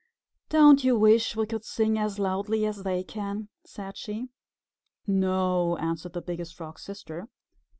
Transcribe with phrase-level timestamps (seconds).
[0.49, 4.29] "Don't you wish we could sing as loudly as they can?" said she.
[5.05, 7.27] "No," answered the Biggest Frog's Sister.